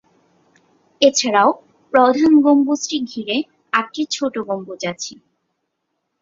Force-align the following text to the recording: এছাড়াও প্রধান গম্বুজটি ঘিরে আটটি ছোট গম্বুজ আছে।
এছাড়াও 1.01 1.49
প্রধান 1.93 2.33
গম্বুজটি 2.45 2.97
ঘিরে 3.11 3.37
আটটি 3.73 4.03
ছোট 4.11 4.33
গম্বুজ 4.47 4.81
আছে। 4.91 5.13